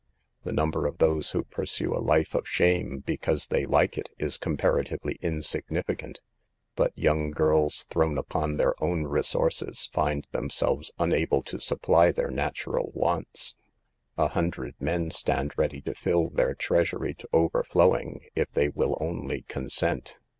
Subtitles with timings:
[0.45, 4.35] The number of those who pursue a life of shame because they like it, is
[4.35, 6.21] comparatively insignificant.
[6.75, 11.75] But young girls, thrown upon their own resources, find themselves unable to 192 SAVE THE
[11.75, 11.81] GIKLS.
[11.83, 13.55] supply their natural wants.
[14.17, 19.43] «A hundred men stand ready to fill their treasury to overflowing if they will only
[19.43, 20.17] consent.